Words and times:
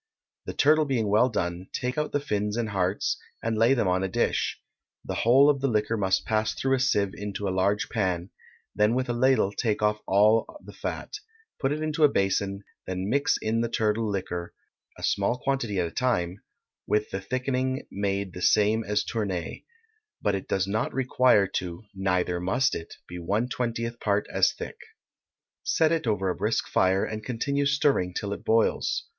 The 0.45 0.53
turtle 0.55 0.85
being 0.85 1.09
well 1.09 1.29
done, 1.29 1.67
take 1.73 1.95
out 1.95 2.11
the 2.11 2.19
fins 2.19 2.57
and 2.57 2.69
hearts, 2.69 3.17
and 3.43 3.55
lay 3.55 3.75
them 3.75 3.87
on 3.87 4.01
a 4.01 4.07
dish; 4.07 4.59
the 5.05 5.13
whole 5.13 5.47
of 5.47 5.61
the 5.61 5.67
liquor 5.67 5.95
must 5.95 6.25
pass 6.25 6.55
through 6.55 6.73
a 6.75 6.79
sieve 6.79 7.13
into 7.13 7.47
a 7.47 7.53
large 7.53 7.87
pan; 7.87 8.31
then 8.73 8.95
with 8.95 9.09
a 9.09 9.13
ladle 9.13 9.51
take 9.51 9.83
off 9.83 10.01
all 10.07 10.57
the 10.65 10.73
fat, 10.73 11.17
put 11.59 11.71
it 11.71 11.83
into 11.83 12.03
a 12.03 12.09
basin, 12.09 12.63
then 12.87 13.09
mix 13.09 13.37
in 13.43 13.61
the 13.61 13.69
turtle 13.69 14.09
liquor 14.09 14.55
(a 14.97 15.03
small 15.03 15.37
quantity 15.37 15.79
at 15.79 15.85
a 15.89 15.91
time), 15.91 16.41
with 16.87 17.11
the 17.11 17.21
thickening 17.21 17.85
made 17.91 18.33
the 18.33 18.41
same 18.41 18.83
as 18.83 19.03
tournée; 19.05 19.65
but 20.19 20.33
it 20.33 20.47
does 20.47 20.65
not 20.65 20.91
require 20.95 21.45
to, 21.45 21.83
neither 21.93 22.39
must 22.39 22.73
it, 22.73 22.95
be 23.07 23.19
one 23.19 23.47
twentieth 23.47 23.99
part 23.99 24.25
as 24.33 24.51
thick. 24.51 24.77
Set 25.61 25.91
it 25.91 26.07
over 26.07 26.27
a 26.27 26.35
brisk 26.35 26.67
fire, 26.67 27.05
and 27.05 27.23
continue 27.23 27.67
stirring 27.67 28.15
till 28.15 28.33
it 28.33 28.43
boils. 28.43 29.05